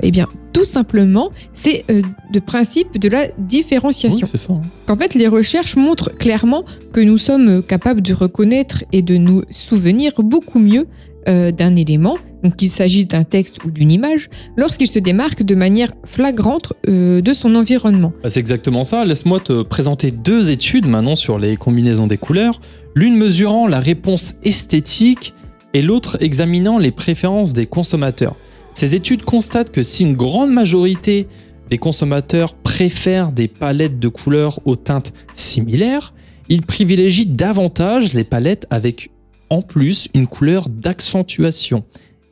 Eh 0.00 0.10
bien, 0.10 0.26
tout 0.54 0.64
simplement, 0.64 1.30
c'est 1.52 1.84
euh, 1.90 2.00
le 2.32 2.40
principe 2.40 2.98
de 2.98 3.08
la 3.10 3.26
différenciation. 3.38 4.20
Oui, 4.22 4.30
c'est 4.30 4.38
ça. 4.38 4.52
hein. 4.54 4.62
qu'en 4.86 4.96
fait, 4.96 5.14
les 5.14 5.28
recherches 5.28 5.76
montrent 5.76 6.16
clairement 6.16 6.64
que 6.92 7.00
nous 7.00 7.18
sommes 7.18 7.62
capables 7.62 8.00
de 8.00 8.14
reconnaître 8.14 8.84
et 8.92 9.02
de 9.02 9.16
nous 9.16 9.42
souvenir 9.50 10.12
beaucoup 10.22 10.60
mieux 10.60 10.86
euh, 11.26 11.50
d'un 11.50 11.74
élément, 11.74 12.16
donc 12.42 12.56
qu'il 12.56 12.70
s'agisse 12.70 13.08
d'un 13.08 13.24
texte 13.24 13.64
ou 13.64 13.70
d'une 13.70 13.90
image, 13.90 14.28
lorsqu'il 14.56 14.86
se 14.86 14.98
démarque 14.98 15.42
de 15.42 15.54
manière 15.54 15.92
flagrante 16.04 16.72
euh, 16.88 17.20
de 17.20 17.32
son 17.32 17.54
environnement. 17.56 18.12
Bah, 18.22 18.30
c'est 18.30 18.40
exactement 18.40 18.84
ça. 18.84 19.04
Laisse-moi 19.04 19.40
te 19.40 19.62
présenter 19.62 20.12
deux 20.12 20.50
études 20.50 20.86
maintenant 20.86 21.14
sur 21.16 21.38
les 21.38 21.56
combinaisons 21.56 22.06
des 22.06 22.18
couleurs. 22.18 22.60
L'une 22.94 23.16
mesurant 23.16 23.66
la 23.66 23.80
réponse 23.80 24.34
esthétique 24.44 25.34
et 25.72 25.82
l'autre 25.82 26.16
examinant 26.20 26.78
les 26.78 26.92
préférences 26.92 27.52
des 27.54 27.66
consommateurs. 27.66 28.36
Ces 28.74 28.96
études 28.96 29.24
constatent 29.24 29.70
que 29.70 29.82
si 29.82 30.02
une 30.02 30.14
grande 30.14 30.50
majorité 30.50 31.28
des 31.70 31.78
consommateurs 31.78 32.54
préfèrent 32.54 33.32
des 33.32 33.48
palettes 33.48 34.00
de 34.00 34.08
couleurs 34.08 34.58
aux 34.64 34.76
teintes 34.76 35.12
similaires, 35.32 36.12
ils 36.48 36.62
privilégient 36.62 37.26
davantage 37.26 38.12
les 38.12 38.24
palettes 38.24 38.66
avec 38.70 39.10
en 39.48 39.62
plus 39.62 40.08
une 40.14 40.26
couleur 40.26 40.68
d'accentuation. 40.68 41.84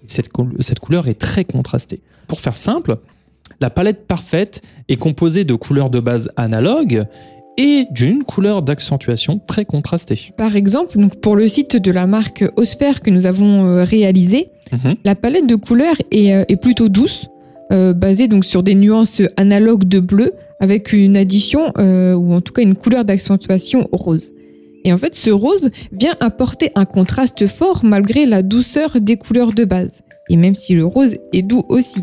Cette, 0.07 0.29
couleur 0.29 1.07
est 1.07 1.19
très 1.19 1.45
contrastée. 1.45 2.01
Pour 2.27 2.41
faire 2.41 2.57
simple, 2.57 2.97
la 3.61 3.71
palette 3.71 4.07
parfaite 4.07 4.63
est 4.89 4.97
composée 4.97 5.45
de 5.45 5.55
couleurs 5.55 5.91
de 5.91 6.01
base 6.01 6.31
analogues 6.37 7.05
et 7.57 7.87
d'une 7.91 8.25
couleur 8.25 8.63
d'accentuation 8.63 9.39
très 9.39 9.65
contrastée. 9.65 10.33
Par 10.37 10.57
exemple, 10.57 10.99
pour 11.21 11.37
le 11.37 11.47
site 11.47 11.77
de 11.77 11.93
la 11.93 12.07
marque 12.07 12.45
Osfer 12.57 13.01
que 13.03 13.11
nous 13.11 13.27
avons 13.27 13.67
euh, 13.67 13.85
réalisé, 13.85 14.51
Mhm. 14.71 14.97
la 15.05 15.15
palette 15.15 15.47
de 15.47 15.57
couleurs 15.57 15.97
est, 16.11 16.33
euh, 16.35 16.45
est 16.49 16.57
plutôt 16.57 16.89
douce, 16.89 17.27
euh, 17.73 17.93
basée 17.93 18.29
donc 18.29 18.45
sur 18.45 18.63
des 18.63 18.75
nuances 18.75 19.23
analogues 19.37 19.85
de 19.85 20.01
bleu, 20.01 20.33
avec 20.61 20.93
une 20.93 21.17
addition 21.17 21.73
euh, 21.79 22.15
ou 22.15 22.33
en 22.35 22.41
tout 22.41 22.53
cas 22.53 22.63
une 22.63 22.77
couleur 22.77 23.05
d'accentuation 23.05 23.89
rose. 23.93 24.33
Et 24.85 24.93
en 24.93 24.99
fait, 24.99 25.15
ce 25.15 25.31
rose 25.31 25.71
vient 25.93 26.15
apporter 26.21 26.71
un 26.75 26.85
contraste 26.85 27.47
fort 27.47 27.81
malgré 27.85 28.27
la 28.27 28.43
douceur 28.43 29.01
des 29.01 29.17
couleurs 29.17 29.53
de 29.53 29.65
base. 29.65 30.01
Et 30.29 30.37
même 30.37 30.55
si 30.55 30.75
le 30.75 30.85
rose 30.85 31.17
est 31.33 31.43
doux 31.43 31.65
aussi. 31.69 32.03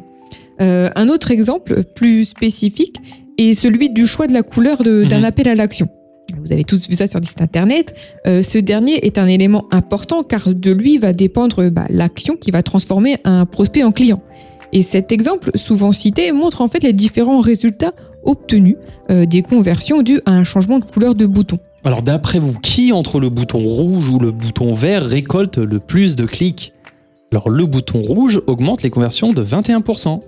Euh, 0.61 0.89
un 0.95 1.07
autre 1.09 1.31
exemple 1.31 1.83
plus 1.95 2.25
spécifique 2.25 2.97
est 3.37 3.53
celui 3.53 3.89
du 3.89 4.05
choix 4.05 4.27
de 4.27 4.33
la 4.33 4.43
couleur 4.43 4.83
d'un 4.83 5.19
Mhm. 5.19 5.23
appel 5.25 5.47
à 5.47 5.55
l'action. 5.55 5.87
Vous 6.43 6.51
avez 6.51 6.63
tous 6.63 6.87
vu 6.87 6.95
ça 6.95 7.07
sur 7.07 7.19
des 7.19 7.29
internet. 7.39 7.93
Euh, 8.27 8.41
ce 8.41 8.57
dernier 8.57 9.05
est 9.05 9.17
un 9.17 9.27
élément 9.27 9.65
important 9.71 10.23
car 10.23 10.53
de 10.53 10.71
lui 10.71 10.97
va 10.97 11.13
dépendre 11.13 11.69
bah, 11.69 11.85
l'action 11.89 12.35
qui 12.35 12.51
va 12.51 12.63
transformer 12.63 13.17
un 13.23 13.45
prospect 13.45 13.83
en 13.83 13.91
client. 13.91 14.21
Et 14.71 14.81
cet 14.81 15.11
exemple, 15.11 15.51
souvent 15.55 15.91
cité, 15.91 16.31
montre 16.31 16.61
en 16.61 16.67
fait 16.67 16.83
les 16.83 16.93
différents 16.93 17.39
résultats 17.39 17.93
obtenus 18.23 18.75
euh, 19.09 19.25
des 19.25 19.41
conversions 19.41 20.01
dues 20.01 20.21
à 20.25 20.31
un 20.31 20.43
changement 20.43 20.79
de 20.79 20.85
couleur 20.85 21.15
de 21.15 21.25
bouton. 21.25 21.59
Alors 21.83 22.01
d'après 22.01 22.39
vous, 22.39 22.53
qui 22.53 22.91
entre 22.91 23.19
le 23.19 23.29
bouton 23.29 23.59
rouge 23.59 24.09
ou 24.09 24.19
le 24.19 24.31
bouton 24.31 24.73
vert 24.73 25.05
récolte 25.05 25.57
le 25.57 25.79
plus 25.79 26.15
de 26.15 26.25
clics? 26.25 26.73
Alors 27.31 27.49
le 27.49 27.65
bouton 27.65 28.01
rouge 28.01 28.41
augmente 28.47 28.83
les 28.83 28.89
conversions 28.89 29.33
de 29.33 29.43
21%. 29.43 30.19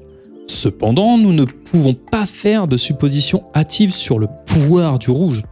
Cependant, 0.48 1.18
nous 1.18 1.34
ne 1.34 1.44
pouvons 1.44 1.94
pas 1.94 2.26
faire 2.26 2.68
de 2.68 2.78
suppositions 2.78 3.44
hâtives 3.56 3.94
sur 3.94 4.20
le 4.20 4.28
pouvoir 4.46 5.00
du 5.00 5.10
rouge. 5.10 5.44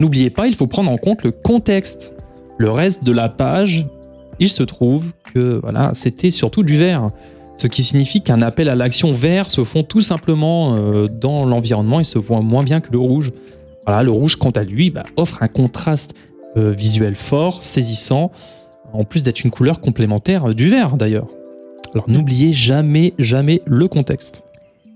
N'oubliez 0.00 0.30
pas, 0.30 0.46
il 0.46 0.54
faut 0.54 0.66
prendre 0.66 0.90
en 0.90 0.96
compte 0.96 1.22
le 1.22 1.30
contexte. 1.30 2.14
Le 2.58 2.70
reste 2.70 3.04
de 3.04 3.12
la 3.12 3.28
page, 3.28 3.86
il 4.38 4.48
se 4.48 4.62
trouve 4.62 5.12
que 5.34 5.60
voilà, 5.62 5.90
c'était 5.92 6.30
surtout 6.30 6.62
du 6.62 6.76
vert. 6.76 7.08
Ce 7.58 7.66
qui 7.66 7.82
signifie 7.82 8.22
qu'un 8.22 8.40
appel 8.40 8.70
à 8.70 8.74
l'action 8.74 9.12
vert 9.12 9.50
se 9.50 9.62
fond 9.64 9.82
tout 9.82 10.00
simplement 10.00 10.76
euh, 10.76 11.08
dans 11.08 11.44
l'environnement 11.44 12.00
et 12.00 12.04
se 12.04 12.18
voit 12.18 12.40
moins 12.40 12.62
bien 12.62 12.80
que 12.80 12.90
le 12.90 12.98
rouge. 12.98 13.32
Voilà, 13.86 14.02
le 14.02 14.10
rouge, 14.10 14.36
quant 14.36 14.50
à 14.50 14.62
lui, 14.62 14.90
bah, 14.90 15.02
offre 15.16 15.42
un 15.42 15.48
contraste 15.48 16.14
euh, 16.56 16.70
visuel 16.70 17.14
fort, 17.14 17.62
saisissant, 17.62 18.30
en 18.94 19.04
plus 19.04 19.22
d'être 19.22 19.44
une 19.44 19.50
couleur 19.50 19.80
complémentaire 19.80 20.50
euh, 20.50 20.54
du 20.54 20.70
vert 20.70 20.96
d'ailleurs. 20.96 21.28
Alors 21.92 22.08
n'oubliez 22.08 22.54
jamais, 22.54 23.12
jamais 23.18 23.60
le 23.66 23.88
contexte. 23.88 24.42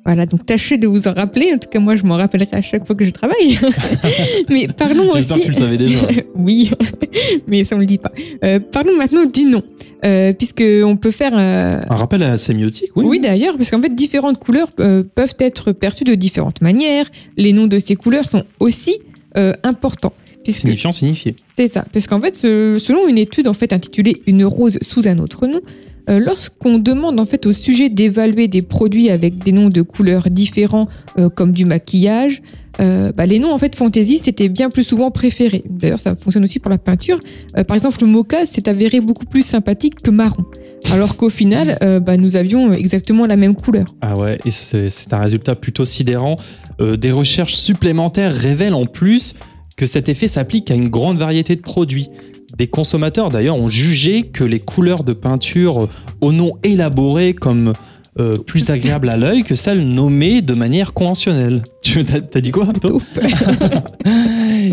Voilà, 0.06 0.26
donc 0.26 0.44
tâchez 0.44 0.76
de 0.76 0.86
vous 0.86 1.08
en 1.08 1.12
rappeler. 1.14 1.52
En 1.54 1.58
tout 1.58 1.68
cas, 1.70 1.78
moi, 1.78 1.96
je 1.96 2.04
m'en 2.04 2.16
rappellerai 2.16 2.48
à 2.52 2.60
chaque 2.62 2.86
fois 2.86 2.94
que 2.94 3.04
je 3.06 3.10
travaille. 3.10 3.58
mais 4.50 4.68
parlons 4.68 5.10
J'espère 5.14 5.36
aussi. 5.36 5.46
que 5.46 5.52
tu 5.52 5.58
le 5.58 5.64
savais 5.64 5.76
déjà. 5.78 5.98
oui, 6.34 6.70
mais 7.46 7.64
ça 7.64 7.76
on 7.76 7.78
le 7.78 7.86
dit 7.86 7.98
pas. 7.98 8.12
Euh, 8.44 8.60
parlons 8.60 8.96
maintenant 8.96 9.24
du 9.24 9.44
nom, 9.44 9.62
euh, 10.04 10.32
puisque 10.34 10.62
on 10.84 10.96
peut 10.96 11.10
faire. 11.10 11.32
euh, 11.34 11.80
Un 11.88 11.94
rappel 11.94 12.22
à 12.22 12.28
la 12.30 12.36
sémiotique, 12.38 12.90
oui. 12.96 13.04
Oui, 13.08 13.20
d'ailleurs, 13.20 13.56
parce 13.56 13.70
qu'en 13.70 13.80
fait, 13.80 13.94
différentes 13.94 14.38
couleurs 14.38 14.68
euh, 14.80 15.02
peuvent 15.14 15.34
être 15.38 15.72
perçues 15.72 16.04
de 16.04 16.14
différentes 16.14 16.60
manières. 16.60 17.06
Les 17.36 17.52
noms 17.52 17.66
de 17.66 17.78
ces 17.78 17.96
couleurs 17.96 18.26
sont 18.28 18.44
aussi 18.60 18.98
euh, 19.38 19.52
importants. 19.62 20.12
Puisque 20.42 20.60
Signifiant, 20.60 20.92
signifié. 20.92 21.36
c'est 21.56 21.68
ça, 21.68 21.86
parce 21.90 22.06
qu'en 22.06 22.20
fait, 22.20 22.36
selon 22.36 23.08
une 23.08 23.16
étude 23.16 23.48
en 23.48 23.54
fait 23.54 23.72
intitulée 23.72 24.20
Une 24.26 24.44
rose 24.44 24.78
sous 24.82 25.08
un 25.08 25.18
autre 25.18 25.46
nom, 25.46 25.62
euh, 26.10 26.18
lorsqu'on 26.18 26.78
demande 26.78 27.18
en 27.18 27.24
fait 27.24 27.46
au 27.46 27.52
sujet 27.52 27.88
d'évaluer 27.88 28.48
des 28.48 28.62
produits 28.62 29.10
avec 29.10 29.38
des 29.38 29.52
noms 29.52 29.68
de 29.68 29.82
couleurs 29.82 30.28
différents, 30.30 30.88
euh, 31.18 31.28
comme 31.30 31.52
du 31.52 31.64
maquillage, 31.64 32.42
euh, 32.80 33.12
bah, 33.12 33.24
les 33.24 33.38
noms 33.38 33.52
en 33.52 33.58
fait 33.58 33.74
fantaisistes 33.74 34.28
étaient 34.28 34.48
bien 34.48 34.68
plus 34.68 34.82
souvent 34.82 35.10
préférés. 35.10 35.64
D'ailleurs, 35.68 36.00
ça 36.00 36.14
fonctionne 36.16 36.42
aussi 36.42 36.58
pour 36.58 36.70
la 36.70 36.78
peinture. 36.78 37.20
Par 37.66 37.76
exemple, 37.76 37.98
le 38.00 38.06
mocha 38.08 38.46
s'est 38.46 38.68
avéré 38.68 39.00
beaucoup 39.00 39.26
plus 39.26 39.42
sympathique 39.42 40.02
que 40.02 40.10
marron, 40.10 40.44
alors 40.92 41.16
qu'au 41.16 41.30
final, 41.30 41.78
bah, 42.04 42.16
nous 42.16 42.36
avions 42.36 42.72
exactement 42.72 43.26
la 43.26 43.36
même 43.36 43.54
couleur. 43.54 43.86
Ah 44.00 44.16
ouais, 44.16 44.38
c'est 44.50 45.12
un 45.12 45.18
résultat 45.18 45.54
plutôt 45.54 45.84
sidérant. 45.84 46.36
Des 46.80 47.12
recherches 47.12 47.54
supplémentaires 47.54 48.34
révèlent 48.34 48.74
en 48.74 48.86
plus 48.86 49.34
que 49.76 49.86
cet 49.86 50.08
effet 50.08 50.26
s'applique 50.26 50.70
à 50.70 50.74
une 50.74 50.88
grande 50.88 51.18
variété 51.18 51.56
de 51.56 51.60
produits. 51.60 52.08
Des 52.56 52.66
consommateurs 52.66 53.30
d'ailleurs 53.30 53.56
ont 53.56 53.68
jugé 53.68 54.22
que 54.22 54.44
les 54.44 54.60
couleurs 54.60 55.04
de 55.04 55.12
peinture 55.12 55.88
au 56.20 56.32
nom 56.32 56.52
élaboré 56.62 57.34
comme 57.34 57.72
euh, 58.20 58.36
plus 58.36 58.70
agréables 58.70 59.08
à 59.08 59.16
l'œil 59.16 59.42
que 59.42 59.56
celles 59.56 59.88
nommées 59.88 60.40
de 60.40 60.54
manière 60.54 60.92
conventionnelle. 60.92 61.64
Tu 61.82 62.04
t'as 62.04 62.40
dit 62.40 62.52
quoi 62.52 62.66
toi 62.80 63.00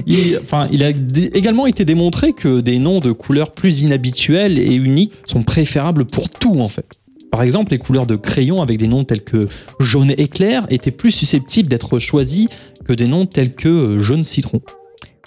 il, 0.06 0.38
enfin, 0.40 0.68
il 0.72 0.84
a 0.84 0.90
également 0.90 1.66
été 1.66 1.84
démontré 1.84 2.34
que 2.34 2.60
des 2.60 2.78
noms 2.78 3.00
de 3.00 3.12
couleurs 3.12 3.52
plus 3.52 3.82
inhabituels 3.82 4.60
et 4.60 4.76
uniques 4.76 5.14
sont 5.26 5.42
préférables 5.42 6.06
pour 6.06 6.30
tout 6.30 6.60
en 6.62 6.70
fait. 6.70 6.86
Par 7.32 7.42
exemple, 7.42 7.72
les 7.72 7.80
couleurs 7.80 8.06
de 8.06 8.16
crayon 8.16 8.62
avec 8.62 8.78
des 8.78 8.88
noms 8.88 9.06
tels 9.06 9.24
que 9.24 9.48
jaune 9.80 10.12
éclair 10.18 10.68
étaient 10.70 10.92
plus 10.92 11.12
susceptibles 11.12 11.70
d'être 11.70 11.98
choisis 11.98 12.48
que 12.86 12.94
des 12.94 13.08
noms 13.08 13.26
tels 13.26 13.56
que 13.56 13.70
euh, 13.70 14.00
jaune 14.00 14.24
citron. 14.24 14.62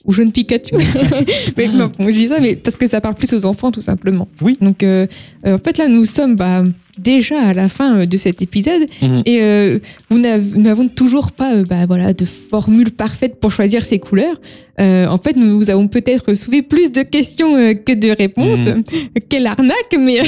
Ou 0.05 0.13
jeune 0.13 0.33
Pikachu. 0.33 0.75
mais 1.57 1.69
non, 1.69 1.91
je 1.99 2.05
dis 2.11 2.27
ça, 2.29 2.41
mais 2.41 2.57
parce 2.57 2.77
que 2.77 2.87
ça 2.87 3.01
parle 3.01 3.15
plus 3.15 3.33
aux 3.33 3.45
enfants, 3.45 3.71
tout 3.71 3.81
simplement. 3.81 4.29
Oui. 4.43 4.57
Donc, 4.61 4.83
euh, 4.83 5.07
euh, 5.47 5.55
en 5.57 5.59
fait, 5.59 5.79
là, 5.79 5.89
nous 5.89 6.05
sommes 6.05 6.37
bah, 6.37 6.63
déjà 6.99 7.41
à 7.41 7.55
la 7.55 7.69
fin 7.69 7.99
euh, 8.01 8.07
de 8.07 8.17
cet 8.17 8.43
épisode 8.43 8.83
Mhm. 9.03 9.23
et 9.25 9.39
euh, 9.43 9.79
vous 10.11 10.19
nous 10.19 10.63
n'avons 10.63 10.89
toujours 10.89 11.33
pas 11.33 11.55
euh, 11.55 11.65
bah, 11.65 11.87
voilà, 11.87 12.13
de 12.13 12.25
formule 12.25 12.91
parfaite 12.93 13.41
pour 13.41 13.51
choisir 13.51 13.85
ces 13.85 13.99
couleurs. 13.99 14.37
Euh, 14.81 15.07
en 15.07 15.17
fait, 15.19 15.37
nous 15.37 15.71
avons 15.71 15.89
peut-être 15.89 16.35
soulevé 16.35 16.63
plus 16.63 16.93
de 16.93 17.03
questions 17.03 17.55
que 17.75 17.93
de 17.95 18.11
réponses. 18.11 18.67
Mhm. 18.67 18.83
Quelle 19.29 19.47
arnaque, 19.47 19.97
mais 19.99 20.19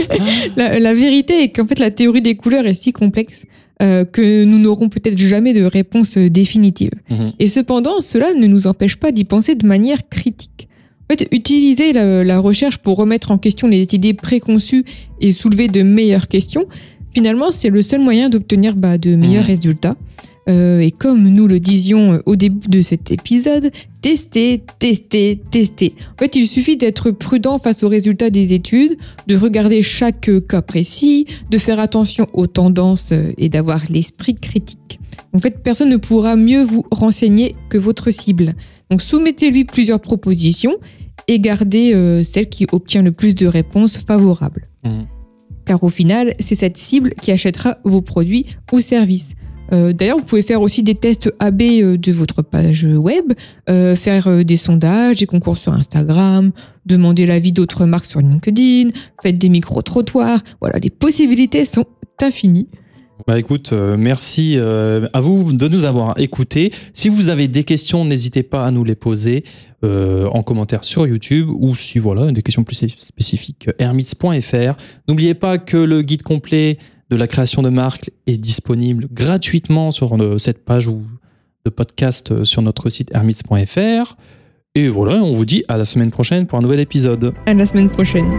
la, 0.56 0.78
la 0.78 0.94
vérité 0.94 1.42
est 1.44 1.48
qu'en 1.50 1.66
fait, 1.66 1.78
la 1.78 1.90
théorie 1.90 2.22
des 2.22 2.34
couleurs 2.34 2.66
est 2.66 2.74
si 2.74 2.92
complexe 2.92 3.44
euh, 3.82 4.04
que 4.04 4.44
nous 4.44 4.58
n'aurons 4.58 4.88
peut-être 4.88 5.18
jamais 5.18 5.52
de 5.54 5.64
réponse 5.64 6.16
euh, 6.16 6.30
définitive. 6.30 6.90
Mhm. 7.10 7.32
Et 7.38 7.46
cependant, 7.46 8.00
cela 8.00 8.32
ne 8.34 8.46
nous 8.46 8.66
empêche 8.66 8.96
pas 8.96 9.10
d'y 9.12 9.24
penser 9.24 9.54
de 9.54 9.66
manière 9.66 10.08
critique. 10.08 10.68
En 11.10 11.14
fait, 11.14 11.26
utiliser 11.32 11.92
la, 11.92 12.22
la 12.24 12.38
recherche 12.38 12.78
pour 12.78 12.96
remettre 12.96 13.30
en 13.32 13.38
question 13.38 13.66
les 13.68 13.82
idées 13.94 14.14
préconçues 14.14 14.84
et 15.20 15.32
soulever 15.32 15.68
de 15.68 15.82
meilleures 15.82 16.28
questions, 16.28 16.66
finalement, 17.14 17.50
c'est 17.50 17.68
le 17.70 17.82
seul 17.82 18.00
moyen 18.00 18.28
d'obtenir 18.28 18.76
bah, 18.76 18.98
de 18.98 19.16
meilleurs 19.16 19.42
Mhm. 19.42 19.48
résultats. 19.56 19.96
Euh, 20.48 20.80
et 20.80 20.90
comme 20.90 21.28
nous 21.28 21.46
le 21.46 21.60
disions 21.60 22.20
au 22.26 22.34
début 22.34 22.68
de 22.68 22.80
cet 22.80 23.12
épisode, 23.12 23.70
tester, 24.00 24.64
tester, 24.80 25.40
tester. 25.50 25.94
En 26.14 26.18
fait, 26.18 26.34
il 26.34 26.46
suffit 26.46 26.76
d'être 26.76 27.12
prudent 27.12 27.58
face 27.58 27.84
aux 27.84 27.88
résultats 27.88 28.30
des 28.30 28.52
études, 28.52 28.98
de 29.28 29.36
regarder 29.36 29.82
chaque 29.82 30.28
euh, 30.28 30.40
cas 30.40 30.62
précis, 30.62 31.26
de 31.50 31.58
faire 31.58 31.78
attention 31.78 32.26
aux 32.32 32.48
tendances 32.48 33.12
euh, 33.12 33.32
et 33.38 33.48
d'avoir 33.48 33.82
l'esprit 33.88 34.34
critique. 34.34 34.98
En 35.34 35.38
fait, 35.38 35.62
personne 35.62 35.88
ne 35.88 35.96
pourra 35.96 36.36
mieux 36.36 36.62
vous 36.62 36.84
renseigner 36.90 37.54
que 37.70 37.78
votre 37.78 38.10
cible. 38.10 38.54
Donc 38.90 39.00
soumettez-lui 39.00 39.64
plusieurs 39.64 40.00
propositions 40.00 40.76
et 41.28 41.38
gardez 41.38 41.94
euh, 41.94 42.22
celle 42.22 42.48
qui 42.48 42.66
obtient 42.72 43.02
le 43.02 43.12
plus 43.12 43.34
de 43.34 43.46
réponses 43.46 43.98
favorables. 43.98 44.66
Mhm. 44.84 45.06
Car 45.64 45.82
au 45.84 45.88
final, 45.88 46.34
c'est 46.40 46.56
cette 46.56 46.76
cible 46.76 47.14
qui 47.20 47.30
achètera 47.30 47.78
vos 47.84 48.02
produits 48.02 48.46
ou 48.72 48.80
services. 48.80 49.34
Euh, 49.72 49.92
D'ailleurs, 49.92 50.18
vous 50.18 50.24
pouvez 50.24 50.42
faire 50.42 50.60
aussi 50.60 50.82
des 50.82 50.94
tests 50.94 51.32
AB 51.38 51.62
euh, 51.62 51.96
de 51.96 52.12
votre 52.12 52.42
page 52.42 52.84
web, 52.84 53.32
euh, 53.68 53.96
faire 53.96 54.44
des 54.44 54.56
sondages, 54.56 55.16
des 55.16 55.26
concours 55.26 55.56
sur 55.56 55.72
Instagram, 55.72 56.52
demander 56.86 57.26
l'avis 57.26 57.52
d'autres 57.52 57.86
marques 57.86 58.06
sur 58.06 58.20
LinkedIn, 58.20 58.90
faites 59.22 59.38
des 59.38 59.48
micro-trottoirs. 59.48 60.40
Voilà, 60.60 60.78
les 60.78 60.90
possibilités 60.90 61.64
sont 61.64 61.86
infinies. 62.20 62.68
Bah 63.28 63.38
écoute, 63.38 63.72
merci 63.72 64.56
à 64.58 65.20
vous 65.20 65.52
de 65.52 65.68
nous 65.68 65.84
avoir 65.84 66.18
écoutés. 66.18 66.72
Si 66.92 67.08
vous 67.08 67.28
avez 67.28 67.46
des 67.46 67.62
questions, 67.62 68.04
n'hésitez 68.04 68.42
pas 68.42 68.66
à 68.66 68.72
nous 68.72 68.82
les 68.82 68.96
poser 68.96 69.44
en 69.84 70.42
commentaire 70.42 70.82
sur 70.82 71.06
YouTube 71.06 71.48
ou 71.48 71.76
si 71.76 72.00
voilà 72.00 72.32
des 72.32 72.42
questions 72.42 72.64
plus 72.64 72.84
spécifiques, 72.96 73.68
hermits.fr. 73.78 74.74
N'oubliez 75.06 75.34
pas 75.34 75.58
que 75.58 75.76
le 75.76 76.02
guide 76.02 76.24
complet 76.24 76.78
de 77.12 77.16
la 77.18 77.26
création 77.26 77.60
de 77.60 77.68
marque 77.68 78.10
est 78.26 78.38
disponible 78.38 79.06
gratuitement 79.12 79.90
sur 79.90 80.16
euh, 80.16 80.38
cette 80.38 80.64
page 80.64 80.88
ou 80.88 81.02
de 81.66 81.70
podcast 81.70 82.32
euh, 82.32 82.44
sur 82.44 82.62
notre 82.62 82.88
site 82.88 83.10
hermits.fr. 83.12 84.16
Et 84.74 84.88
voilà, 84.88 85.16
on 85.16 85.34
vous 85.34 85.44
dit 85.44 85.62
à 85.68 85.76
la 85.76 85.84
semaine 85.84 86.10
prochaine 86.10 86.46
pour 86.46 86.58
un 86.58 86.62
nouvel 86.62 86.80
épisode. 86.80 87.34
À 87.44 87.52
la 87.52 87.66
semaine 87.66 87.90
prochaine. 87.90 88.30